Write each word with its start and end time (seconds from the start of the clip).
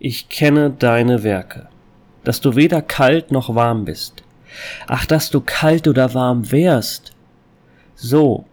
ich 0.00 0.28
kenne 0.28 0.70
deine 0.70 1.22
Werke, 1.22 1.68
dass 2.24 2.40
du 2.40 2.54
weder 2.54 2.82
kalt 2.82 3.32
noch 3.32 3.54
warm 3.54 3.84
bist. 3.84 4.22
Ach, 4.86 5.04
dass 5.06 5.30
du 5.30 5.40
kalt 5.40 5.88
oder 5.88 6.14
warm 6.14 6.50
wärst. 6.52 7.12
So, 7.96 8.46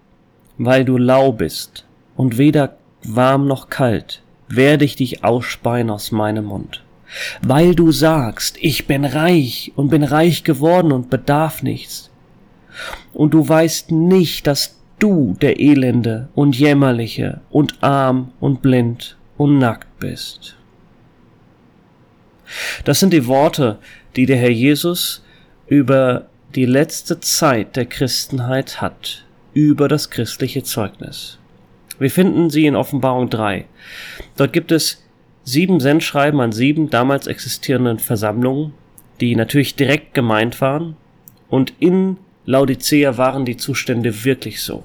weil 0.57 0.85
du 0.85 0.97
lau 0.97 1.31
bist 1.31 1.85
und 2.15 2.37
weder 2.37 2.77
warm 3.03 3.47
noch 3.47 3.69
kalt, 3.69 4.23
werde 4.47 4.85
ich 4.85 4.95
dich 4.95 5.23
ausspeien 5.23 5.89
aus 5.89 6.11
meinem 6.11 6.45
Mund. 6.45 6.83
Weil 7.41 7.75
du 7.75 7.91
sagst, 7.91 8.57
ich 8.59 8.87
bin 8.87 9.05
reich 9.05 9.71
und 9.75 9.89
bin 9.89 10.03
reich 10.03 10.43
geworden 10.43 10.91
und 10.91 11.09
bedarf 11.11 11.61
nichts. 11.61 12.09
Und 13.13 13.35
du 13.35 13.47
weißt 13.47 13.91
nicht, 13.91 14.47
dass 14.47 14.79
du 14.97 15.35
der 15.39 15.59
Elende 15.59 16.29
und 16.33 16.57
Jämmerliche 16.57 17.41
und 17.51 17.83
arm 17.83 18.31
und 18.39 18.61
blind 18.61 19.17
und 19.37 19.59
nackt 19.59 19.99
bist. 19.99 20.57
Das 22.83 22.99
sind 22.99 23.13
die 23.13 23.27
Worte, 23.27 23.79
die 24.15 24.25
der 24.25 24.37
Herr 24.37 24.51
Jesus 24.51 25.23
über 25.67 26.27
die 26.55 26.65
letzte 26.65 27.19
Zeit 27.19 27.75
der 27.75 27.85
Christenheit 27.85 28.81
hat, 28.81 29.25
über 29.53 29.87
das 29.87 30.09
christliche 30.09 30.63
Zeugnis. 30.63 31.37
Wir 31.99 32.11
finden 32.11 32.49
sie 32.49 32.65
in 32.65 32.75
Offenbarung 32.75 33.29
3. 33.29 33.65
Dort 34.37 34.53
gibt 34.53 34.71
es 34.71 35.03
sieben 35.43 35.79
Sendschreiben 35.79 36.39
an 36.39 36.51
sieben 36.51 36.89
damals 36.89 37.27
existierenden 37.27 37.99
Versammlungen, 37.99 38.73
die 39.21 39.35
natürlich 39.35 39.75
direkt 39.75 40.13
gemeint 40.13 40.59
waren, 40.61 40.97
und 41.49 41.73
in 41.79 42.17
Laodicea 42.45 43.17
waren 43.17 43.45
die 43.45 43.57
Zustände 43.57 44.25
wirklich 44.25 44.61
so. 44.61 44.83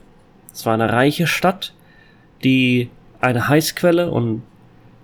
Es 0.52 0.66
war 0.66 0.74
eine 0.74 0.92
reiche 0.92 1.26
Stadt, 1.26 1.72
die 2.44 2.90
eine 3.20 3.48
Heißquelle 3.48 4.10
und 4.10 4.42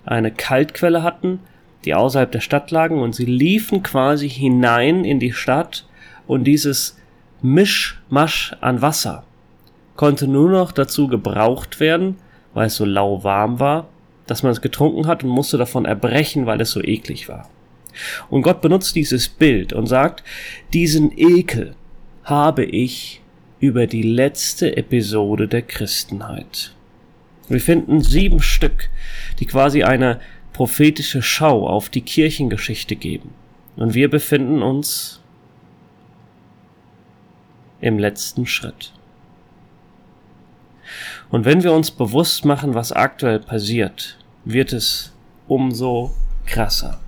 eine 0.05 0.31
Kaltquelle 0.31 1.03
hatten, 1.03 1.41
die 1.87 1.95
außerhalb 1.95 2.31
der 2.31 2.41
Stadt 2.41 2.71
lagen, 2.71 3.01
und 3.01 3.15
sie 3.15 3.25
liefen 3.25 3.83
quasi 3.83 4.29
hinein 4.29 5.05
in 5.05 5.21
die 5.21 5.33
Stadt, 5.33 5.87
und 6.27 6.45
dieses 6.45 6.99
Mischmasch 7.41 8.57
an 8.61 8.83
Wasser 8.83 9.25
konnte 9.95 10.29
nur 10.29 10.51
noch 10.51 10.73
dazu 10.73 11.09
gebraucht 11.09 11.81
werden, 11.81 12.17
weil 12.53 12.67
es 12.67 12.77
so 12.77 12.85
lauwarm 12.85 13.61
war, 13.61 13.89
dass 14.27 14.43
man 14.43 14.53
es 14.53 14.61
getrunken 14.61 15.07
hat 15.07 15.23
und 15.25 15.31
musste 15.31 15.57
davon 15.57 15.85
erbrechen, 15.85 16.47
weil 16.47 16.61
es 16.61 16.71
so 16.71 16.83
eklig 16.83 17.29
war. 17.29 17.49
Und 18.29 18.43
Gott 18.43 18.61
benutzt 18.61 18.95
dieses 18.97 19.29
Bild 19.29 19.73
und 19.73 19.87
sagt, 19.87 20.23
diesen 20.73 21.17
Ekel 21.17 21.75
habe 22.25 22.65
ich 22.65 23.23
über 23.61 23.87
die 23.87 24.03
letzte 24.03 24.77
Episode 24.77 25.49
der 25.49 25.63
Christenheit. 25.63 26.75
Wir 27.49 27.61
finden 27.61 28.01
sieben 28.03 28.43
Stück, 28.43 28.91
die 29.39 29.47
quasi 29.47 29.85
eine 29.85 30.21
prophetische 30.57 31.21
Schau 31.21 31.69
auf 31.69 31.91
die 31.91 32.01
Kirchengeschichte 32.01 32.97
geben. 32.97 33.35
Und 33.77 33.93
wir 33.93 34.09
befinden 34.09 34.63
uns 34.63 35.21
im 37.83 37.99
letzten 37.99 38.47
Schritt. 38.47 38.95
Und 41.29 41.45
wenn 41.45 41.63
wir 41.63 41.75
uns 41.75 41.91
bewusst 41.91 42.47
machen, 42.47 42.73
was 42.73 42.91
aktuell 42.91 43.39
passiert, 43.39 44.17
wird 44.47 44.73
es 44.73 45.13
umso 45.47 46.13
krasser. 46.47 47.01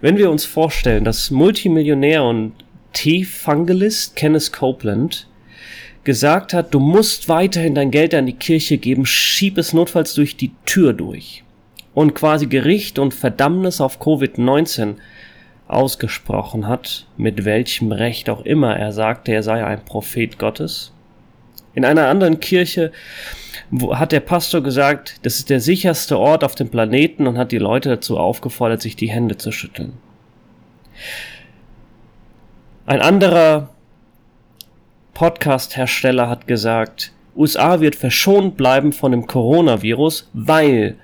Wenn 0.00 0.16
wir 0.16 0.30
uns 0.30 0.46
vorstellen, 0.46 1.04
dass 1.04 1.30
Multimillionär 1.30 2.24
und 2.24 2.54
T-Fungalist 2.94 4.16
Kenneth 4.16 4.50
Copeland 4.50 5.28
gesagt 6.04 6.54
hat, 6.54 6.72
du 6.72 6.80
musst 6.80 7.28
weiterhin 7.28 7.74
dein 7.74 7.90
Geld 7.90 8.14
an 8.14 8.24
die 8.24 8.32
Kirche 8.32 8.78
geben, 8.78 9.04
schieb 9.04 9.58
es 9.58 9.74
notfalls 9.74 10.14
durch 10.14 10.38
die 10.38 10.52
Tür 10.64 10.94
durch. 10.94 11.44
Und 11.94 12.14
quasi 12.14 12.46
Gericht 12.46 12.98
und 12.98 13.14
Verdammnis 13.14 13.80
auf 13.80 14.00
Covid-19 14.00 14.96
ausgesprochen 15.66 16.66
hat, 16.66 17.06
mit 17.16 17.44
welchem 17.44 17.92
Recht 17.92 18.30
auch 18.30 18.42
immer 18.42 18.76
er 18.76 18.92
sagte, 18.92 19.32
er 19.32 19.42
sei 19.42 19.64
ein 19.64 19.84
Prophet 19.84 20.38
Gottes, 20.38 20.92
in 21.74 21.84
einer 21.84 22.08
anderen 22.08 22.40
Kirche 22.40 22.90
hat 23.92 24.12
der 24.12 24.20
Pastor 24.20 24.62
gesagt, 24.62 25.20
das 25.22 25.36
ist 25.36 25.50
der 25.50 25.60
sicherste 25.60 26.18
Ort 26.18 26.42
auf 26.42 26.56
dem 26.56 26.68
Planeten 26.68 27.26
und 27.26 27.38
hat 27.38 27.52
die 27.52 27.58
Leute 27.58 27.88
dazu 27.88 28.18
aufgefordert, 28.18 28.82
sich 28.82 28.96
die 28.96 29.10
Hände 29.10 29.36
zu 29.36 29.52
schütteln. 29.52 29.92
Ein 32.86 33.00
anderer 33.00 33.70
Podcast-Hersteller 35.14 36.28
hat 36.28 36.48
gesagt, 36.48 37.12
USA 37.36 37.80
wird 37.80 37.94
verschont 37.94 38.56
bleiben 38.56 38.92
von 38.92 39.12
dem 39.12 39.26
Coronavirus, 39.28 40.28
weil 40.32 40.96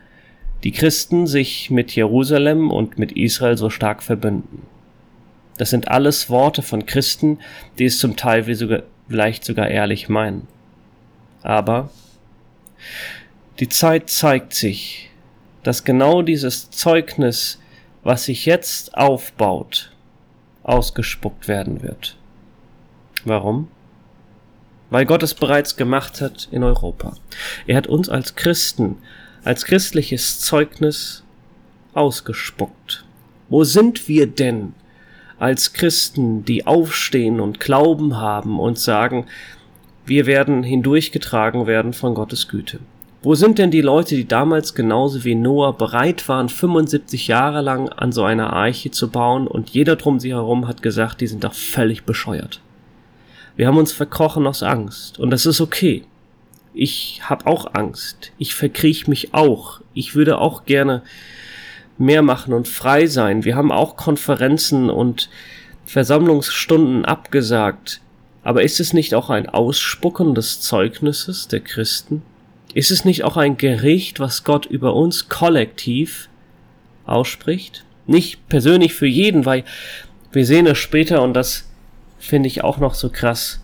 die 0.65 0.73
Christen 0.73 1.27
sich 1.27 1.71
mit 1.71 1.95
Jerusalem 1.95 2.71
und 2.71 2.99
mit 2.99 3.13
Israel 3.13 3.57
so 3.57 3.71
stark 3.71 4.03
verbünden. 4.03 4.63
Das 5.59 5.71
sind 5.71 5.89
alles 5.89 6.29
Worte 6.29 6.63
von 6.63 6.87
Christen, 6.87 7.39
die 7.79 7.87
es 7.87 7.99
zum 7.99 8.17
Teil 8.17 8.45
vielleicht 9.09 9.45
sogar 9.45 9.69
ehrlich 9.69 10.09
meinen. 10.09 10.47
Aber 11.43 11.91
die 13.59 13.69
Zeit 13.69 14.11
zeigt 14.11 14.53
sich, 14.55 15.11
dass 15.63 15.85
genau 15.85 16.23
dieses 16.23 16.71
Zeugnis, 16.71 17.61
was 18.03 18.25
sich 18.25 18.47
jetzt 18.47 18.97
aufbaut, 18.97 19.93
ausgespuckt 20.63 21.49
werden 21.49 21.83
wird. 21.83 22.17
Warum? 23.25 23.69
Weil 24.91 25.07
Gott 25.07 25.23
es 25.23 25.35
bereits 25.35 25.77
gemacht 25.77 26.21
hat 26.21 26.49
in 26.51 26.63
Europa. 26.63 27.17
Er 27.67 27.77
hat 27.77 27.87
uns 27.87 28.09
als 28.09 28.37
Christen, 28.37 28.99
als 29.47 29.65
christliches 29.65 30.41
Zeugnis 30.41 31.23
ausgespuckt. 31.95 33.05
Wo 33.49 33.63
sind 33.63 34.09
wir 34.09 34.27
denn 34.27 34.75
als 35.39 35.73
Christen, 35.73 36.45
die 36.45 36.67
aufstehen 36.67 37.39
und 37.39 37.61
Glauben 37.61 38.17
haben 38.17 38.59
und 38.59 38.77
sagen, 38.77 39.27
wir 40.05 40.27
werden 40.27 40.65
hindurchgetragen 40.65 41.69
werden 41.69 41.93
von 41.93 42.15
Gottes 42.15 42.49
Güte. 42.49 42.81
Wo 43.23 43.37
sind 43.37 43.59
denn 43.59 43.71
die 43.71 43.83
Leute, 43.83 44.17
die 44.17 44.27
damals 44.27 44.75
genauso 44.75 45.23
wie 45.25 45.37
Noah 45.37 45.77
bereit 45.77 46.29
waren, 46.29 46.49
75 46.49 47.29
Jahre 47.29 47.61
lang 47.61 47.89
an 47.89 48.11
so 48.11 48.25
einer 48.25 48.53
Arche 48.53 48.91
zu 48.91 49.11
bauen 49.11 49.47
und 49.47 49.71
jeder 49.71 49.95
drum 49.95 50.19
sie 50.19 50.33
herum 50.33 50.67
hat 50.67 50.83
gesagt, 50.83 51.21
die 51.21 51.29
sind 51.29 51.45
doch 51.45 51.55
völlig 51.55 52.03
bescheuert. 52.03 52.61
Wir 53.55 53.69
haben 53.69 53.79
uns 53.79 53.93
verkrochen 53.93 54.45
aus 54.45 54.65
Angst 54.65 55.21
und 55.21 55.31
das 55.31 55.47
ist 55.47 55.61
okay. 55.61 56.03
Ich 56.79 57.23
habe 57.23 57.47
auch 57.47 57.73
Angst. 57.73 58.33
Ich 58.37 58.55
verkriech 58.55 59.09
mich 59.09 59.33
auch. 59.33 59.81
Ich 59.95 60.15
würde 60.15 60.37
auch 60.37 60.67
gerne 60.67 61.03
mehr 61.97 62.21
machen 62.21 62.53
und 62.53 62.69
frei 62.69 63.07
sein. 63.07 63.47
Wir 63.47 63.57
haben 63.57 63.73
auch 63.73 63.97
Konferenzen 63.97 64.91
und 64.91 65.31
Versammlungsstunden 65.87 67.07
abgesagt. 67.07 68.03
Aber 68.43 68.63
ist 68.63 68.79
es 68.79 68.93
nicht 68.93 69.15
auch 69.15 69.31
ein 69.31 69.49
Ausspucken 69.49 70.35
des 70.35 70.61
Zeugnisses 70.61 71.49
der 71.49 71.61
Christen? 71.61 72.21
Ist 72.75 72.91
es 72.91 73.07
nicht 73.07 73.25
auch 73.25 73.39
ein 73.39 73.57
Gericht, 73.57 74.21
was 74.21 74.45
Gott 74.45 74.67
über 74.67 74.95
uns 74.95 75.31
kollektiv 75.31 76.29
ausspricht? 77.07 77.87
Nicht 78.07 78.51
persönlich 78.51 78.93
für 78.93 79.07
jeden, 79.07 79.47
weil 79.47 79.65
wir 80.31 80.45
sehen 80.45 80.67
es 80.67 80.77
später 80.77 81.23
und 81.23 81.33
das 81.33 81.71
finde 82.19 82.49
ich 82.49 82.63
auch 82.63 82.77
noch 82.77 82.93
so 82.93 83.09
krass, 83.09 83.63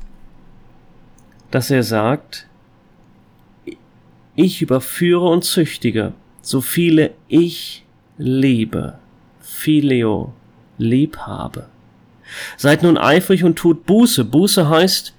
dass 1.50 1.70
er 1.70 1.82
sagt, 1.82 2.46
ich 4.34 4.62
überführe 4.62 5.28
und 5.28 5.44
züchtige, 5.44 6.12
so 6.40 6.60
viele 6.60 7.12
ich 7.28 7.84
liebe, 8.18 8.98
Phileo, 9.40 10.32
lieb 10.78 11.18
habe. 11.18 11.66
Seid 12.56 12.82
nun 12.82 12.96
eifrig 12.96 13.44
und 13.44 13.56
tut 13.56 13.84
Buße. 13.84 14.24
Buße 14.24 14.68
heißt, 14.68 15.14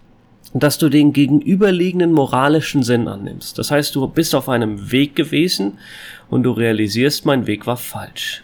dass 0.54 0.78
du 0.78 0.90
den 0.90 1.14
gegenüberliegenden 1.14 2.12
moralischen 2.12 2.84
Sinn 2.84 3.08
annimmst. 3.08 3.58
Das 3.58 3.72
heißt, 3.72 3.96
du 3.96 4.08
bist 4.08 4.36
auf 4.36 4.50
einem 4.50 4.92
Weg 4.92 5.16
gewesen 5.16 5.80
und 6.30 6.44
du 6.44 6.52
realisierst, 6.52 7.26
mein 7.26 7.48
Weg 7.48 7.66
war 7.66 7.78
falsch. 7.78 8.44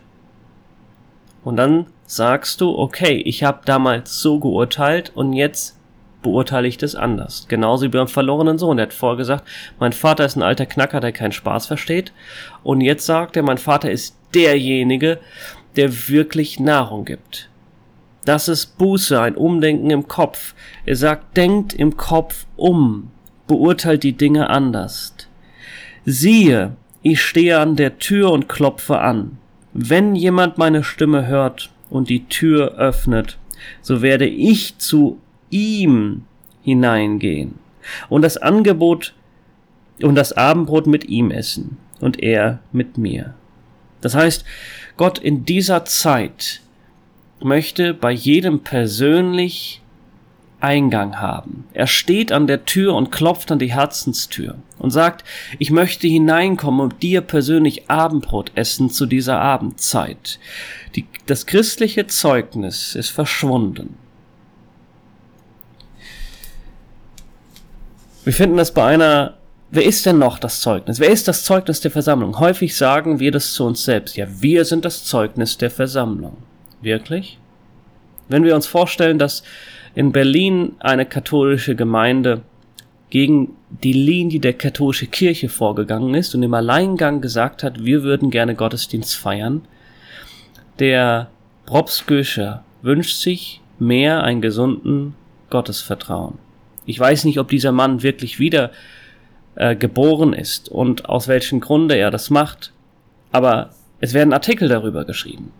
Und 1.43 1.57
dann 1.57 1.87
sagst 2.05 2.61
du, 2.61 2.77
okay, 2.77 3.21
ich 3.25 3.43
habe 3.43 3.61
damals 3.65 4.19
so 4.19 4.39
geurteilt 4.39 5.11
und 5.15 5.33
jetzt 5.33 5.78
beurteile 6.21 6.67
ich 6.67 6.77
das 6.77 6.95
anders. 6.95 7.45
Genauso 7.47 7.85
wie 7.85 7.89
beim 7.89 8.07
verlorenen 8.07 8.57
Sohn. 8.57 8.77
Er 8.77 8.83
hat 8.83 8.93
vorgesagt, 8.93 9.47
mein 9.79 9.93
Vater 9.93 10.25
ist 10.25 10.35
ein 10.35 10.43
alter 10.43 10.65
Knacker, 10.65 10.99
der 10.99 11.11
keinen 11.11 11.31
Spaß 11.31 11.67
versteht. 11.67 12.11
Und 12.63 12.81
jetzt 12.81 13.05
sagt 13.05 13.37
er, 13.37 13.43
mein 13.43 13.57
Vater 13.57 13.91
ist 13.91 14.17
derjenige, 14.33 15.19
der 15.75 16.09
wirklich 16.09 16.59
Nahrung 16.59 17.05
gibt. 17.05 17.49
Das 18.25 18.47
ist 18.47 18.77
Buße, 18.77 19.19
ein 19.19 19.35
Umdenken 19.35 19.89
im 19.89 20.07
Kopf. 20.07 20.53
Er 20.85 20.95
sagt, 20.95 21.37
denkt 21.37 21.73
im 21.73 21.97
Kopf 21.97 22.45
um, 22.57 23.11
beurteilt 23.47 24.03
die 24.03 24.13
Dinge 24.13 24.49
anders. 24.49 25.15
Siehe, 26.05 26.75
ich 27.01 27.21
stehe 27.21 27.59
an 27.59 27.75
der 27.75 27.97
Tür 27.97 28.31
und 28.31 28.49
klopfe 28.49 28.99
an. 28.99 29.37
Wenn 29.73 30.15
jemand 30.15 30.57
meine 30.57 30.83
Stimme 30.83 31.27
hört 31.27 31.69
und 31.89 32.09
die 32.09 32.25
Tür 32.25 32.75
öffnet, 32.75 33.37
so 33.81 34.01
werde 34.01 34.25
ich 34.25 34.77
zu 34.77 35.19
ihm 35.49 36.23
hineingehen 36.63 37.55
und 38.09 38.21
das 38.21 38.37
Angebot 38.37 39.13
und 40.01 40.15
das 40.15 40.33
Abendbrot 40.33 40.87
mit 40.87 41.05
ihm 41.05 41.31
essen 41.31 41.77
und 41.99 42.21
er 42.21 42.59
mit 42.71 42.97
mir. 42.97 43.33
Das 44.01 44.15
heißt, 44.15 44.45
Gott 44.97 45.19
in 45.19 45.45
dieser 45.45 45.85
Zeit 45.85 46.61
möchte 47.41 47.93
bei 47.93 48.11
jedem 48.11 48.61
persönlich 48.61 49.81
Eingang 50.61 51.19
haben. 51.19 51.65
Er 51.73 51.87
steht 51.87 52.31
an 52.33 52.47
der 52.47 52.65
Tür 52.65 52.93
und 52.95 53.11
klopft 53.11 53.51
an 53.51 53.59
die 53.59 53.71
Herzenstür 53.71 54.55
und 54.77 54.91
sagt, 54.91 55.23
ich 55.57 55.71
möchte 55.71 56.07
hineinkommen 56.07 56.81
und 56.81 57.01
dir 57.01 57.21
persönlich 57.21 57.89
Abendbrot 57.89 58.51
essen 58.55 58.89
zu 58.89 59.05
dieser 59.05 59.39
Abendzeit. 59.39 60.39
Die, 60.95 61.05
das 61.27 61.45
christliche 61.45 62.07
Zeugnis 62.07 62.95
ist 62.95 63.09
verschwunden. 63.09 63.97
Wir 68.23 68.33
finden 68.33 68.57
das 68.57 68.73
bei 68.73 68.85
einer 68.85 69.39
Wer 69.71 69.85
ist 69.85 70.07
denn 70.07 70.17
noch 70.17 70.39
das 70.39 70.61
Zeugnis? 70.61 70.99
Wer 70.99 71.11
ist 71.11 71.27
das 71.27 71.43
Zeugnis 71.43 71.79
der 71.79 71.91
Versammlung? 71.91 72.39
Häufig 72.39 72.75
sagen 72.75 73.19
wir 73.19 73.31
das 73.31 73.53
zu 73.53 73.65
uns 73.65 73.83
selbst. 73.83 74.17
Ja, 74.17 74.25
wir 74.39 74.65
sind 74.65 74.83
das 74.83 75.05
Zeugnis 75.05 75.59
der 75.59 75.69
Versammlung. 75.69 76.37
Wirklich? 76.81 77.37
Wenn 78.29 78.43
wir 78.43 78.55
uns 78.55 78.65
vorstellen, 78.65 79.19
dass 79.19 79.43
in 79.93 80.11
Berlin 80.11 80.73
eine 80.79 81.05
katholische 81.05 81.75
Gemeinde 81.75 82.41
gegen 83.11 83.55
die 83.69 83.93
Linie 83.93 84.39
der 84.39 84.53
katholischen 84.53 85.11
Kirche 85.11 85.49
vorgegangen 85.49 86.15
ist 86.15 86.33
und 86.33 86.41
im 86.41 86.53
Alleingang 86.55 87.21
gesagt 87.21 87.61
hat, 87.61 87.83
wir 87.83 88.01
würden 88.01 88.31
gerne 88.31 88.55
Gottesdienst 88.55 89.15
feiern, 89.15 89.61
der 90.79 91.29
Propsköscher 91.67 92.63
wünscht 92.81 93.17
sich 93.17 93.61
mehr 93.77 94.23
einen 94.23 94.41
gesunden 94.41 95.13
Gottesvertrauen. 95.51 96.39
Ich 96.89 96.99
weiß 96.99 97.25
nicht, 97.25 97.37
ob 97.37 97.49
dieser 97.49 97.71
Mann 97.71 98.01
wirklich 98.01 98.39
wieder 98.39 98.71
äh, 99.53 99.75
geboren 99.75 100.33
ist 100.33 100.69
und 100.69 101.07
aus 101.07 101.27
welchem 101.27 101.59
Grunde 101.59 101.95
er 101.95 102.09
das 102.09 102.31
macht. 102.31 102.73
Aber 103.31 103.69
es 103.99 104.15
werden 104.15 104.33
Artikel 104.33 104.69
darüber 104.69 105.05
geschrieben. 105.05 105.51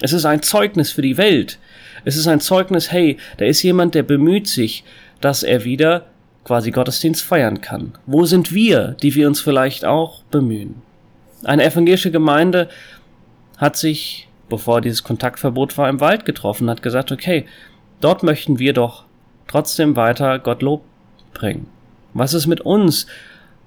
Es 0.00 0.12
ist 0.12 0.24
ein 0.24 0.42
Zeugnis 0.42 0.90
für 0.90 1.02
die 1.02 1.16
Welt. 1.16 1.60
Es 2.04 2.16
ist 2.16 2.26
ein 2.26 2.40
Zeugnis, 2.40 2.90
hey, 2.90 3.18
da 3.36 3.44
ist 3.44 3.62
jemand, 3.62 3.94
der 3.94 4.02
bemüht 4.02 4.48
sich, 4.48 4.82
dass 5.20 5.44
er 5.44 5.62
wieder 5.62 6.06
quasi 6.42 6.72
Gottesdienst 6.72 7.22
feiern 7.22 7.60
kann. 7.60 7.92
Wo 8.06 8.24
sind 8.24 8.52
wir, 8.52 8.96
die 9.00 9.14
wir 9.14 9.28
uns 9.28 9.40
vielleicht 9.40 9.84
auch 9.84 10.24
bemühen? 10.24 10.82
Eine 11.44 11.64
evangelische 11.64 12.10
Gemeinde 12.10 12.68
hat 13.58 13.76
sich, 13.76 14.26
bevor 14.48 14.80
dieses 14.80 15.04
Kontaktverbot 15.04 15.78
war, 15.78 15.88
im 15.88 16.00
Wald 16.00 16.24
getroffen, 16.24 16.68
hat 16.68 16.82
gesagt, 16.82 17.12
okay, 17.12 17.46
dort 18.00 18.24
möchten 18.24 18.58
wir 18.58 18.72
doch 18.72 19.04
trotzdem 19.46 19.96
weiter 19.96 20.38
Gottlob 20.38 20.82
bringen. 21.32 21.66
Was 22.14 22.34
ist 22.34 22.46
mit 22.46 22.60
uns? 22.60 23.06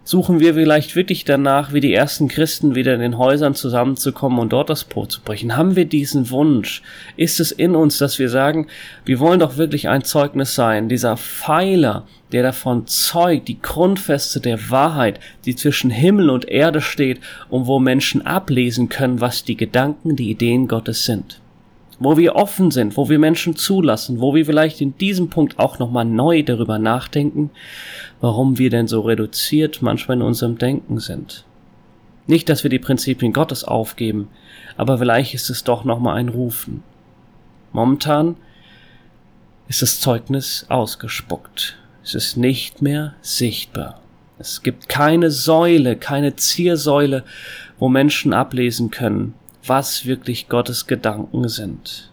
Suchen 0.04 0.40
wir 0.40 0.54
vielleicht 0.54 0.96
wirklich 0.96 1.26
danach, 1.26 1.74
wie 1.74 1.82
die 1.82 1.94
ersten 1.94 2.30
Christen 2.30 2.76
wieder 2.76 2.94
in 2.94 3.02
den 3.02 3.18
Häusern 3.18 3.56
zusammenzukommen 3.56 4.40
und 4.40 4.54
dort 4.54 4.70
das 4.70 4.86
Brot 4.86 5.12
zu 5.12 5.20
brechen? 5.20 5.58
Haben 5.58 5.76
wir 5.76 5.84
diesen 5.84 6.30
Wunsch? 6.30 6.82
Ist 7.18 7.42
es 7.42 7.52
in 7.52 7.76
uns, 7.76 7.98
dass 7.98 8.18
wir 8.18 8.30
sagen, 8.30 8.68
wir 9.04 9.20
wollen 9.20 9.42
doch 9.42 9.58
wirklich 9.58 9.90
ein 9.90 10.06
Zeugnis 10.06 10.56
sein, 10.56 10.88
dieser 10.88 11.18
Pfeiler, 11.18 12.08
der 12.32 12.44
davon 12.44 12.88
zeugt, 12.88 13.50
die 13.50 13.62
Grundfeste 13.62 14.40
der 14.40 14.70
Wahrheit, 14.70 15.20
die 15.46 15.58
zwischen 15.58 15.90
Himmel 15.90 16.30
und 16.30 16.48
Erde 16.48 16.80
steht 16.80 17.20
und 17.50 17.68
wo 17.68 17.78
Menschen 17.78 18.26
ablesen 18.26 18.88
können, 18.88 19.20
was 19.20 19.44
die 19.44 19.58
Gedanken, 19.58 20.16
die 20.16 20.32
Ideen 20.32 20.70
Gottes 20.70 21.04
sind 21.04 21.42
wo 22.00 22.18
wir 22.18 22.36
offen 22.36 22.72
sind, 22.72 22.96
wo 22.96 23.10
wir 23.10 23.20
Menschen 23.20 23.56
zulassen, 23.56 24.20
wo 24.20 24.36
wir 24.36 24.46
vielleicht 24.46 24.82
in 24.82 24.98
diesem 24.98 25.30
Punkt 25.30 25.58
auch 25.60 25.80
nochmal 25.80 26.06
neu 26.06 26.44
darüber 26.44 26.78
nachdenken, 26.78 27.50
warum 28.22 28.58
wir 28.58 28.70
denn 28.70 28.88
so 28.88 29.02
reduziert 29.02 29.82
manchmal 29.82 30.18
in 30.18 30.24
unserem 30.24 30.58
Denken 30.58 31.00
sind. 31.00 31.44
Nicht, 32.28 32.50
dass 32.50 32.64
wir 32.64 32.70
die 32.70 32.80
Prinzipien 32.80 33.34
Gottes 33.34 33.64
aufgeben, 33.64 34.28
aber 34.76 34.98
vielleicht 34.98 35.34
ist 35.34 35.50
es 35.50 35.64
doch 35.64 35.86
nochmal 35.86 36.18
ein 36.18 36.30
Rufen. 36.30 36.84
Momentan 37.72 38.36
ist 39.68 39.82
das 39.82 40.00
Zeugnis 40.00 40.66
ausgespuckt. 40.70 41.78
Es 42.04 42.16
ist 42.16 42.38
nicht 42.38 42.82
mehr 42.82 43.16
sichtbar. 43.22 44.02
Es 44.40 44.62
gibt 44.62 44.88
keine 44.88 45.32
Säule, 45.32 45.96
keine 45.96 46.36
Ziersäule, 46.36 47.24
wo 47.80 47.90
Menschen 47.90 48.34
ablesen 48.34 48.92
können, 48.92 49.34
was 49.66 50.06
wirklich 50.06 50.50
Gottes 50.50 50.88
Gedanken 50.88 51.48
sind. 51.50 52.12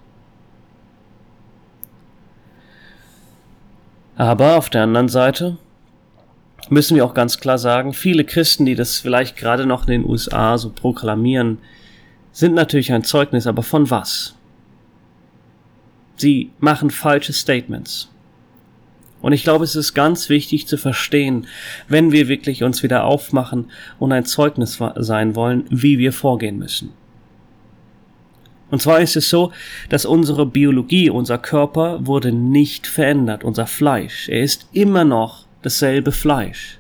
Aber 4.17 4.57
auf 4.57 4.71
der 4.71 4.85
anderen 4.85 5.09
Seite 5.09 5.59
müssen 6.71 6.97
wir 6.97 7.05
auch 7.05 7.15
ganz 7.15 7.39
klar 7.39 7.59
sagen, 7.59 7.93
viele 7.93 8.25
Christen, 8.25 8.65
die 8.65 8.75
das 8.75 9.01
vielleicht 9.01 9.37
gerade 9.37 9.67
noch 9.67 9.87
in 9.87 10.03
den 10.03 10.09
USA 10.09 10.57
so 10.57 10.71
proklamieren, 10.71 11.59
sind 12.33 12.55
natürlich 12.55 12.93
ein 12.93 13.05
Zeugnis, 13.05 13.47
aber 13.47 13.63
von 13.63 13.91
was? 13.91 14.35
Sie 16.17 16.51
machen 16.59 16.91
falsche 16.91 17.33
Statements. 17.33 18.11
Und 19.21 19.33
ich 19.33 19.43
glaube, 19.43 19.65
es 19.65 19.75
ist 19.75 19.95
ganz 19.95 20.29
wichtig 20.29 20.67
zu 20.67 20.77
verstehen, 20.77 21.47
wenn 21.89 22.13
wir 22.13 22.29
wirklich 22.29 22.63
uns 22.63 22.83
wieder 22.83 23.05
aufmachen 23.05 23.71
und 23.99 24.13
ein 24.13 24.27
Zeugnis 24.27 24.79
sein 24.97 25.35
wollen, 25.35 25.65
wie 25.71 25.99
wir 25.99 26.13
vorgehen 26.13 26.59
müssen. 26.59 26.93
Und 28.71 28.83
zwar 28.83 29.01
ist 29.01 29.17
es 29.17 29.29
so, 29.29 29.53
dass 29.89 30.05
unsere 30.05 30.47
Biologie, 30.47 31.11
unser 31.11 31.39
Körper 31.39 32.07
wurde 32.07 32.33
nicht 32.33 32.87
verändert, 32.87 33.45
unser 33.45 33.67
Fleisch. 33.67 34.29
Er 34.29 34.43
ist 34.43 34.69
immer 34.73 35.05
noch 35.05 35.47
dasselbe 35.63 36.13
Fleisch. 36.13 36.79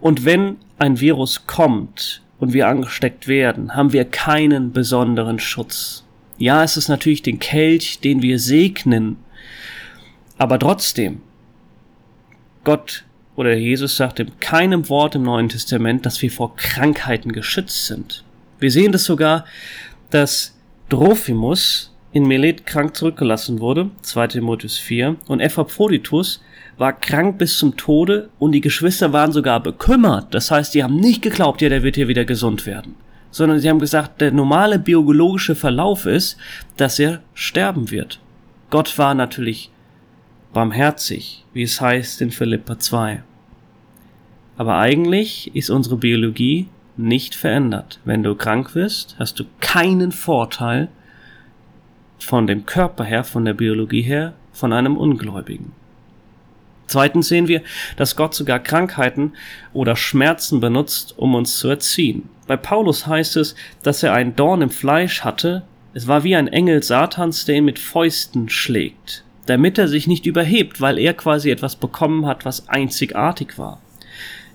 Und 0.00 0.24
wenn 0.24 0.56
ein 0.78 1.00
Virus 1.00 1.46
kommt 1.46 2.22
und 2.38 2.52
wir 2.52 2.68
angesteckt 2.68 3.26
werden, 3.28 3.74
haben 3.74 3.92
wir 3.92 4.04
keinen 4.04 4.72
besonderen 4.72 5.38
Schutz. 5.38 6.04
Ja, 6.36 6.62
es 6.62 6.76
ist 6.76 6.88
natürlich 6.88 7.22
den 7.22 7.40
Kelch, 7.40 8.00
den 8.00 8.22
wir 8.22 8.38
segnen, 8.38 9.16
aber 10.36 10.58
trotzdem, 10.58 11.20
Gott 12.62 13.04
oder 13.34 13.56
Jesus 13.56 13.96
sagt 13.96 14.20
in 14.20 14.38
keinem 14.40 14.88
Wort 14.88 15.14
im 15.14 15.22
Neuen 15.22 15.48
Testament, 15.48 16.06
dass 16.06 16.22
wir 16.22 16.30
vor 16.30 16.54
Krankheiten 16.56 17.32
geschützt 17.32 17.86
sind. 17.86 18.24
Wir 18.60 18.70
sehen 18.70 18.92
das 18.92 19.04
sogar, 19.04 19.44
dass 20.10 20.57
Trophimus 20.88 21.94
in 22.12 22.26
Milet 22.26 22.64
krank 22.64 22.96
zurückgelassen 22.96 23.60
wurde, 23.60 23.90
2 24.00 24.28
Timotheus 24.28 24.78
4, 24.78 25.16
und 25.26 25.40
Epaphroditus 25.40 26.42
war 26.78 26.94
krank 26.94 27.36
bis 27.36 27.58
zum 27.58 27.76
Tode 27.76 28.30
und 28.38 28.52
die 28.52 28.62
Geschwister 28.62 29.12
waren 29.12 29.32
sogar 29.32 29.62
bekümmert. 29.62 30.32
Das 30.32 30.50
heißt, 30.50 30.74
die 30.74 30.82
haben 30.82 30.96
nicht 30.96 31.20
geglaubt, 31.20 31.60
ja, 31.60 31.68
der 31.68 31.82
wird 31.82 31.96
hier 31.96 32.08
wieder 32.08 32.24
gesund 32.24 32.64
werden. 32.64 32.94
Sondern 33.30 33.60
sie 33.60 33.68
haben 33.68 33.78
gesagt, 33.78 34.22
der 34.22 34.32
normale 34.32 34.78
biologische 34.78 35.54
Verlauf 35.54 36.06
ist, 36.06 36.38
dass 36.78 36.98
er 36.98 37.20
sterben 37.34 37.90
wird. 37.90 38.20
Gott 38.70 38.96
war 38.96 39.14
natürlich 39.14 39.70
barmherzig, 40.54 41.44
wie 41.52 41.64
es 41.64 41.80
heißt 41.80 42.22
in 42.22 42.30
Philippa 42.30 42.78
2. 42.78 43.22
Aber 44.56 44.78
eigentlich 44.78 45.54
ist 45.54 45.68
unsere 45.68 45.96
Biologie 45.96 46.68
nicht 46.98 47.34
verändert. 47.34 48.00
Wenn 48.04 48.22
du 48.22 48.34
krank 48.34 48.74
wirst, 48.74 49.16
hast 49.18 49.38
du 49.38 49.44
keinen 49.60 50.12
Vorteil 50.12 50.88
von 52.18 52.46
dem 52.46 52.66
Körper 52.66 53.04
her, 53.04 53.24
von 53.24 53.44
der 53.44 53.54
Biologie 53.54 54.02
her, 54.02 54.34
von 54.52 54.72
einem 54.72 54.96
Ungläubigen. 54.96 55.72
Zweitens 56.88 57.28
sehen 57.28 57.48
wir, 57.48 57.62
dass 57.96 58.16
Gott 58.16 58.34
sogar 58.34 58.58
Krankheiten 58.58 59.34
oder 59.72 59.94
Schmerzen 59.94 60.58
benutzt, 60.58 61.14
um 61.16 61.34
uns 61.34 61.58
zu 61.58 61.68
erziehen. 61.68 62.28
Bei 62.46 62.56
Paulus 62.56 63.06
heißt 63.06 63.36
es, 63.36 63.54
dass 63.82 64.02
er 64.02 64.14
ein 64.14 64.34
Dorn 64.34 64.62
im 64.62 64.70
Fleisch 64.70 65.22
hatte. 65.22 65.64
Es 65.92 66.06
war 66.06 66.24
wie 66.24 66.34
ein 66.34 66.48
Engel 66.48 66.82
Satans, 66.82 67.44
der 67.44 67.56
ihn 67.56 67.66
mit 67.66 67.78
Fäusten 67.78 68.48
schlägt, 68.48 69.22
damit 69.46 69.76
er 69.76 69.86
sich 69.86 70.06
nicht 70.06 70.24
überhebt, 70.24 70.80
weil 70.80 70.98
er 70.98 71.12
quasi 71.12 71.50
etwas 71.50 71.76
bekommen 71.76 72.26
hat, 72.26 72.46
was 72.46 72.68
einzigartig 72.68 73.58
war. 73.58 73.82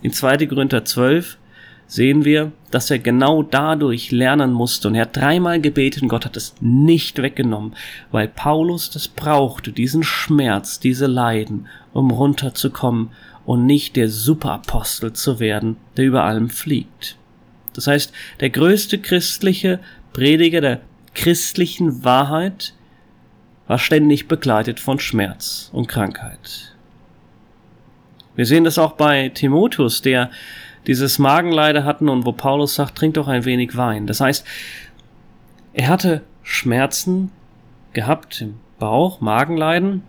In 0.02 0.12
2. 0.12 0.48
Korinther 0.48 0.84
12 0.84 1.38
sehen 1.88 2.26
wir, 2.26 2.52
dass 2.72 2.90
er 2.90 3.00
genau 3.00 3.44
dadurch 3.44 4.12
lernen 4.12 4.52
musste. 4.52 4.88
Und 4.88 4.96
er 4.96 5.04
hat 5.04 5.16
dreimal 5.16 5.62
gebetet 5.62 6.04
und 6.04 6.10
Gott 6.10 6.26
hat 6.26 6.38
es 6.38 6.56
nicht 6.60 7.22
weggenommen, 7.22 7.76
weil 8.12 8.28
Paulus 8.28 8.90
das 8.90 9.08
brauchte, 9.08 9.72
diesen 9.72 10.04
Schmerz, 10.04 10.80
diese 10.80 11.08
Leiden, 11.08 11.68
um 11.94 12.12
runterzukommen 12.12 13.10
und 13.46 13.66
nicht 13.66 13.96
der 13.96 14.10
Superapostel 14.10 15.14
zu 15.14 15.40
werden, 15.40 15.78
der 15.98 16.06
über 16.06 16.24
allem 16.24 16.50
fliegt. 16.50 17.18
Das 17.74 17.88
heißt, 17.88 18.14
der 18.40 18.50
größte 18.50 19.00
christliche 19.00 19.80
Prediger 20.14 20.62
der 20.62 20.82
christlichen 21.16 22.04
Wahrheit 22.04 22.74
war 23.68 23.80
ständig 23.80 24.28
begleitet 24.28 24.80
von 24.80 25.00
Schmerz 25.00 25.70
und 25.74 25.88
Krankheit. 25.88 26.76
Wir 28.36 28.46
sehen 28.46 28.64
das 28.64 28.78
auch 28.78 28.94
bei 28.94 29.30
Timotheus, 29.30 30.02
der 30.02 30.32
dieses 30.88 31.20
Magenleide 31.20 31.86
hatten 31.86 32.10
und 32.10 32.26
wo 32.26 32.32
Paulus 32.32 32.76
sagt, 32.76 32.98
trink 32.98 33.16
doch 33.16 33.28
ein 33.28 33.46
wenig 33.46 33.76
Wein. 33.78 34.08
Das 34.08 34.20
heißt, 34.20 34.46
er 35.74 35.88
hatte 35.88 36.22
Schmerzen 36.44 37.32
gehabt 37.94 38.42
im 38.42 38.56
Bauch, 38.80 39.22
Magenleiden 39.22 40.04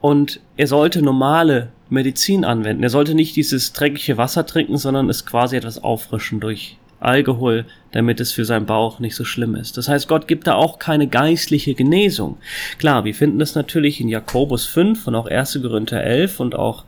und 0.00 0.40
er 0.56 0.66
sollte 0.66 1.02
normale 1.02 1.68
Medizin 1.88 2.44
anwenden. 2.44 2.82
Er 2.82 2.90
sollte 2.90 3.14
nicht 3.14 3.36
dieses 3.36 3.72
dreckige 3.72 4.16
Wasser 4.16 4.46
trinken, 4.46 4.76
sondern 4.76 5.08
es 5.08 5.26
quasi 5.26 5.56
etwas 5.56 5.82
auffrischen 5.82 6.40
durch 6.40 6.78
Alkohol, 6.98 7.66
damit 7.92 8.20
es 8.20 8.32
für 8.32 8.44
seinen 8.44 8.66
Bauch 8.66 8.98
nicht 8.98 9.14
so 9.14 9.24
schlimm 9.24 9.54
ist. 9.54 9.76
Das 9.76 9.88
heißt, 9.88 10.08
Gott 10.08 10.26
gibt 10.26 10.46
da 10.46 10.54
auch 10.54 10.78
keine 10.78 11.06
geistliche 11.06 11.74
Genesung. 11.74 12.38
Klar, 12.78 13.04
wir 13.04 13.14
finden 13.14 13.40
es 13.40 13.54
natürlich 13.54 14.00
in 14.00 14.08
Jakobus 14.08 14.66
5 14.66 15.06
und 15.06 15.14
auch 15.14 15.26
1. 15.26 15.60
Korinther 15.62 16.02
11 16.02 16.40
und 16.40 16.54
auch 16.54 16.84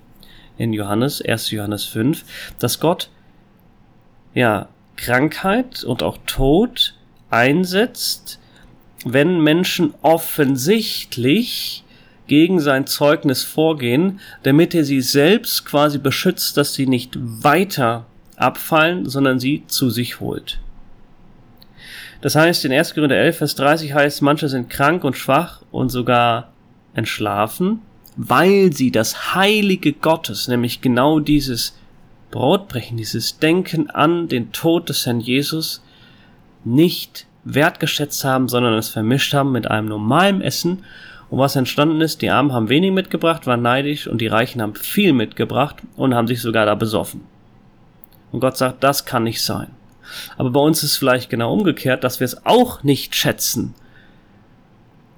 in 0.58 0.72
Johannes, 0.72 1.22
1. 1.22 1.50
Johannes 1.52 1.84
5, 1.84 2.24
dass 2.58 2.80
Gott 2.80 3.08
ja 4.34 4.68
Krankheit 4.96 5.84
und 5.84 6.02
auch 6.02 6.18
Tod 6.26 6.94
einsetzt, 7.30 8.38
wenn 9.04 9.40
Menschen 9.40 9.94
offensichtlich 10.02 11.84
gegen 12.26 12.60
sein 12.60 12.86
Zeugnis 12.86 13.42
vorgehen, 13.42 14.20
damit 14.42 14.74
er 14.74 14.84
sie 14.84 15.00
selbst 15.00 15.64
quasi 15.64 15.98
beschützt, 15.98 16.56
dass 16.56 16.74
sie 16.74 16.86
nicht 16.86 17.16
weiter 17.18 18.06
abfallen, 18.36 19.08
sondern 19.08 19.38
sie 19.38 19.64
zu 19.66 19.88
sich 19.88 20.20
holt. 20.20 20.60
Das 22.20 22.34
heißt, 22.34 22.64
in 22.64 22.72
1. 22.72 22.94
Korinther 22.94 23.16
11, 23.16 23.38
Vers 23.38 23.54
30 23.54 23.94
heißt, 23.94 24.22
manche 24.22 24.48
sind 24.48 24.68
krank 24.68 25.04
und 25.04 25.16
schwach 25.16 25.62
und 25.70 25.88
sogar 25.88 26.52
entschlafen, 26.94 27.80
weil 28.20 28.72
sie 28.72 28.90
das 28.90 29.37
Heilige 29.37 29.92
Gottes, 29.92 30.48
nämlich 30.48 30.80
genau 30.80 31.20
dieses 31.20 31.78
Brotbrechen, 32.32 32.96
dieses 32.96 33.38
Denken 33.38 33.88
an 33.90 34.26
den 34.26 34.50
Tod 34.50 34.88
des 34.88 35.06
Herrn 35.06 35.20
Jesus, 35.20 35.84
nicht 36.64 37.26
wertgeschätzt 37.44 38.25
haben, 38.25 38.48
sondern 38.48 38.75
es 38.75 38.88
vermischt 38.88 39.32
haben 39.34 39.52
mit 39.52 39.70
einem 39.70 39.87
normalen 39.87 40.40
Essen. 40.40 40.84
Und 41.30 41.38
was 41.38 41.54
entstanden 41.54 42.00
ist, 42.00 42.20
die 42.20 42.30
Armen 42.30 42.52
haben 42.52 42.68
wenig 42.68 42.90
mitgebracht, 42.90 43.46
waren 43.46 43.62
neidisch 43.62 44.08
und 44.08 44.20
die 44.20 44.26
Reichen 44.26 44.60
haben 44.60 44.75
viel 44.75 45.12
mitgebracht 45.12 45.76
und 45.94 46.12
haben 46.12 46.26
sich 46.26 46.42
sogar 46.42 46.66
da 46.66 46.75
besoffen. 46.75 47.20
Und 48.32 48.40
Gott 48.40 48.56
sagt, 48.56 48.82
das 48.82 49.04
kann 49.04 49.22
nicht 49.22 49.42
sein. 49.42 49.68
Aber 50.37 50.50
bei 50.50 50.60
uns 50.60 50.82
ist 50.82 50.96
vielleicht 50.96 51.30
genau 51.30 51.52
umgekehrt, 51.52 52.02
dass 52.02 52.18
wir 52.18 52.25
es 52.25 52.44
auch 52.44 52.82
nicht 52.82 53.14
schätzen 53.14 53.75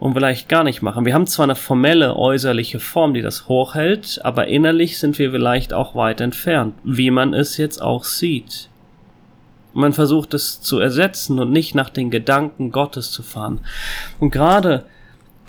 und 0.01 0.15
vielleicht 0.15 0.49
gar 0.49 0.65
nicht 0.65 0.81
machen. 0.81 1.05
Wir 1.05 1.15
haben 1.15 1.27
zwar 1.27 1.45
eine 1.45 1.55
formelle 1.55 2.17
äußerliche 2.17 2.81
Form, 2.81 3.13
die 3.15 3.21
das 3.21 3.49
hochhält, 3.49 4.19
aber 4.25 4.49
innerlich 4.49 4.99
sind 4.99 5.19
wir 5.19 5.31
vielleicht 5.31 5.75
auch 5.75 5.95
weit 5.95 6.23
entfernt, 6.23 6.75
wie 6.83 7.11
man 7.11 7.35
es 7.35 7.59
jetzt 7.59 7.81
auch 7.81 8.03
sieht. 8.05 8.71
Man 9.75 9.93
versucht 9.93 10.35
es 10.35 10.61
zu 10.63 10.81
ersetzen 10.81 11.39
und 11.39 11.53
nicht 11.53 11.75
nach 11.75 11.91
den 11.91 12.11
Gedanken 12.11 12.73
Gottes 12.73 13.13
zu 13.13 13.23
fahren. 13.23 13.61
Und 14.19 14.31
gerade 14.31 14.87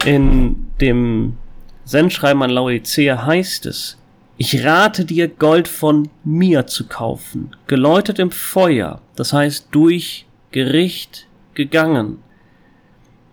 in 0.05 0.67
dem 0.81 1.37
Sendschreiben 1.85 2.43
an 2.43 2.51
Laodicea 2.51 3.25
heißt 3.25 3.65
es, 3.65 3.97
ich 4.37 4.65
rate 4.65 5.05
dir, 5.05 5.29
Gold 5.29 5.67
von 5.67 6.09
mir 6.23 6.67
zu 6.67 6.87
kaufen, 6.87 7.55
geläutet 7.67 8.19
im 8.19 8.31
Feuer, 8.31 9.01
das 9.15 9.33
heißt 9.33 9.67
durch 9.71 10.25
Gericht 10.51 11.27
gegangen, 11.53 12.17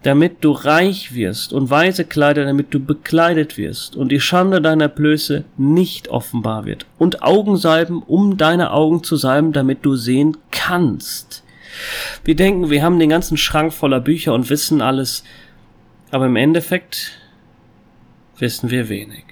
damit 0.03 0.45
du 0.45 0.53
reich 0.53 1.15
wirst 1.15 1.53
und 1.53 1.71
weise 1.71 2.05
Kleider, 2.05 2.45
damit 2.45 2.73
du 2.73 2.81
bekleidet 2.81 3.57
wirst 3.57 3.97
und 3.97 4.13
die 4.13 4.21
Schande 4.21 4.63
deiner 4.63 4.89
Blöße 4.89 5.45
nicht 5.57 6.09
offenbar 6.09 6.65
wird 6.67 6.87
und 6.99 7.23
Augensalben, 7.23 8.03
um 8.03 8.37
deine 8.37 8.71
Augen 8.73 9.03
zu 9.03 9.17
salben, 9.17 9.53
damit 9.53 9.85
du 9.85 9.97
sehen 9.97 10.37
kannst. 10.51 11.43
Wir 12.25 12.37
denken, 12.37 12.71
wir 12.71 12.83
haben 12.83 12.99
den 12.99 13.11
ganzen 13.11 13.37
Schrank 13.37 13.73
voller 13.73 14.01
Bücher 14.01 14.35
und 14.35 14.51
wissen 14.51 14.81
alles, 14.81 15.25
aber 16.11 16.27
im 16.27 16.37
Endeffekt 16.37 17.19
wissen 18.39 18.71
wir 18.71 18.89
wenig. 18.89 19.25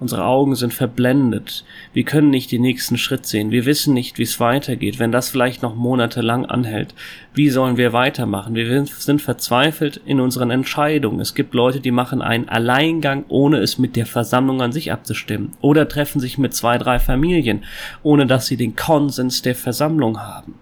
Unsere 0.00 0.24
Augen 0.24 0.56
sind 0.56 0.74
verblendet. 0.74 1.64
Wir 1.92 2.02
können 2.02 2.30
nicht 2.30 2.50
den 2.50 2.62
nächsten 2.62 2.98
Schritt 2.98 3.26
sehen. 3.26 3.52
Wir 3.52 3.64
wissen 3.64 3.94
nicht, 3.94 4.18
wie 4.18 4.24
es 4.24 4.40
weitergeht. 4.40 4.98
Wenn 4.98 5.12
das 5.12 5.28
vielleicht 5.28 5.62
noch 5.62 5.76
monatelang 5.76 6.46
anhält, 6.46 6.94
wie 7.32 7.48
sollen 7.48 7.76
wir 7.76 7.92
weitermachen? 7.92 8.54
Wir 8.56 8.84
sind 8.86 9.22
verzweifelt 9.22 10.00
in 10.04 10.20
unseren 10.20 10.50
Entscheidungen. 10.50 11.20
Es 11.20 11.34
gibt 11.34 11.54
Leute, 11.54 11.80
die 11.80 11.92
machen 11.92 12.22
einen 12.22 12.48
Alleingang, 12.48 13.24
ohne 13.28 13.58
es 13.58 13.78
mit 13.78 13.94
der 13.94 14.06
Versammlung 14.06 14.60
an 14.62 14.72
sich 14.72 14.90
abzustimmen. 14.90 15.52
Oder 15.60 15.88
treffen 15.88 16.20
sich 16.20 16.38
mit 16.38 16.54
zwei, 16.54 16.76
drei 16.76 16.98
Familien, 16.98 17.62
ohne 18.02 18.26
dass 18.26 18.46
sie 18.46 18.56
den 18.56 18.74
Konsens 18.74 19.42
der 19.42 19.54
Versammlung 19.54 20.20
haben. 20.20 20.54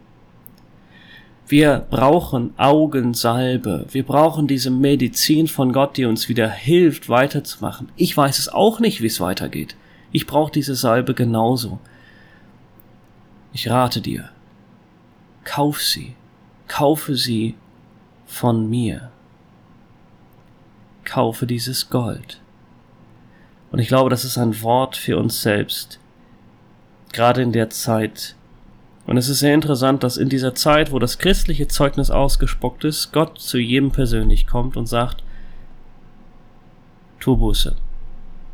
Wir 1.53 1.87
brauchen 1.91 2.55
Augensalbe. 2.57 3.85
Wir 3.91 4.07
brauchen 4.07 4.47
diese 4.47 4.71
Medizin 4.71 5.49
von 5.49 5.75
Gott, 5.75 5.99
die 5.99 6.07
uns 6.07 6.31
wieder 6.31 6.49
hilft, 6.49 7.11
weiterzumachen. 7.11 7.93
Ich 7.95 8.17
weiß 8.17 8.39
es 8.39 8.49
auch 8.49 8.81
nicht, 8.81 9.03
wie 9.03 9.09
es 9.09 9.21
weitergeht. 9.21 9.77
Ich 10.13 10.27
brauche 10.27 10.51
diese 10.51 10.75
Salbe 10.75 11.13
genauso. 11.13 11.79
Ich 13.53 13.69
rate 13.69 14.01
dir, 14.01 14.31
kauf 15.45 15.83
sie, 15.83 16.15
kaufe 16.69 17.17
sie 17.17 17.55
von 18.25 18.71
mir. 18.71 19.11
Kaufe 21.05 21.47
dieses 21.47 21.91
Gold. 21.91 22.41
Und 23.71 23.79
ich 23.79 23.89
glaube, 23.89 24.09
das 24.09 24.25
ist 24.25 24.39
ein 24.39 24.63
Wort 24.63 24.97
für 24.97 25.19
uns 25.19 25.43
selbst. 25.43 26.01
Gerade 27.13 27.43
in 27.43 27.53
der 27.53 27.69
Zeit, 27.69 28.37
und 29.07 29.17
es 29.17 29.29
ist 29.29 29.41
sehr 29.41 29.55
interessant, 29.55 30.03
dass 30.05 30.17
in 30.17 30.29
dieser 30.29 30.55
Zeit, 30.55 30.93
wo 30.93 30.99
das 30.99 31.19
christliche 31.19 31.69
Zeugnis 31.69 32.11
ausgespuckt 32.11 32.85
ist, 32.85 33.13
Gott 33.13 33.39
zu 33.39 33.59
jedem 33.59 33.91
persönlich 33.91 34.47
kommt 34.47 34.77
und 34.77 34.87
sagt, 34.87 35.25
tu 37.19 37.37
Buße. 37.37 37.77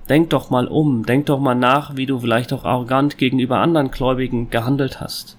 Denk 0.08 0.30
doch 0.30 0.48
mal 0.48 0.66
um, 0.66 1.04
denk 1.04 1.26
doch 1.26 1.38
mal 1.38 1.54
nach, 1.54 1.96
wie 1.96 2.06
du 2.06 2.18
vielleicht 2.20 2.52
auch 2.54 2.64
arrogant 2.64 3.18
gegenüber 3.18 3.58
anderen 3.58 3.90
Gläubigen 3.90 4.48
gehandelt 4.48 5.00
hast. 5.00 5.36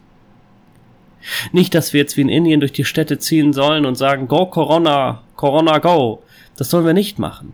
Nicht, 1.52 1.74
dass 1.74 1.92
wir 1.92 2.02
jetzt 2.02 2.16
wie 2.16 2.22
in 2.22 2.30
Indien 2.30 2.60
durch 2.60 2.72
die 2.72 2.86
Städte 2.86 3.18
ziehen 3.18 3.52
sollen 3.52 3.86
und 3.86 3.96
sagen, 3.96 4.28
go 4.28 4.46
Corona, 4.46 5.24
Corona 5.36 5.80
go. 5.80 6.22
Das 6.56 6.70
sollen 6.70 6.86
wir 6.86 6.94
nicht 6.94 7.20
machen. 7.20 7.54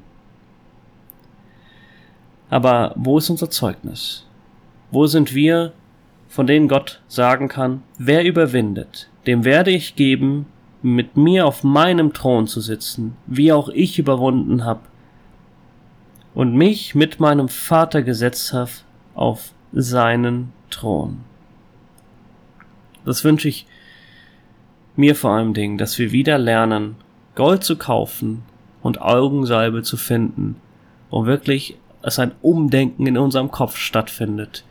Aber 2.49 2.93
wo 2.95 3.17
ist 3.17 3.29
unser 3.29 3.49
Zeugnis? 3.49 4.25
Wo 4.91 5.07
sind 5.07 5.33
wir 5.33 5.73
von 6.35 6.47
denen 6.47 6.67
Gott 6.67 7.01
sagen 7.07 7.47
kann, 7.47 7.81
wer 7.97 8.25
überwindet, 8.25 9.09
dem 9.25 9.45
werde 9.45 9.71
ich 9.71 9.95
geben, 9.95 10.47
mit 10.81 11.15
mir 11.15 11.47
auf 11.47 11.63
meinem 11.63 12.11
Thron 12.11 12.45
zu 12.45 12.59
sitzen, 12.59 13.15
wie 13.25 13.53
auch 13.53 13.69
ich 13.69 13.99
überwunden 13.99 14.65
hab, 14.65 14.89
und 16.33 16.53
mich 16.53 16.93
mit 16.93 17.21
meinem 17.21 17.47
Vater 17.47 18.01
gesetzt 18.01 18.51
hab 18.51 18.67
auf 19.13 19.53
seinen 19.71 20.51
Thron. 20.69 21.19
Das 23.05 23.23
wünsche 23.23 23.47
ich 23.47 23.65
mir 24.97 25.15
vor 25.15 25.31
allem 25.31 25.53
Dingen, 25.53 25.77
dass 25.77 25.97
wir 25.97 26.11
wieder 26.11 26.37
lernen, 26.37 26.97
Gold 27.35 27.63
zu 27.63 27.77
kaufen 27.77 28.43
und 28.81 29.01
Augensalbe 29.01 29.83
zu 29.83 29.95
finden, 29.95 30.57
wo 31.09 31.25
wirklich 31.25 31.77
es 32.01 32.19
ein 32.19 32.33
Umdenken 32.41 33.07
in 33.07 33.17
unserem 33.17 33.51
Kopf 33.51 33.77
stattfindet, 33.77 34.65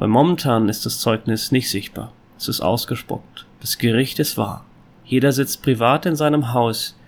weil 0.00 0.08
momentan 0.08 0.70
ist 0.70 0.86
das 0.86 0.98
Zeugnis 0.98 1.52
nicht 1.52 1.68
sichtbar. 1.68 2.12
Es 2.38 2.48
ist 2.48 2.62
ausgespuckt. 2.62 3.44
Das 3.60 3.76
Gericht 3.76 4.18
ist 4.18 4.38
wahr. 4.38 4.64
Jeder 5.04 5.30
sitzt 5.30 5.62
privat 5.62 6.06
in 6.06 6.16
seinem 6.16 6.54
Haus 6.54 6.98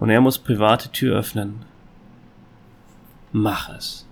und 0.00 0.10
er 0.10 0.20
muss 0.20 0.40
private 0.40 0.90
Tür 0.90 1.16
öffnen. 1.16 1.64
Mach 3.30 3.68
es. 3.68 4.08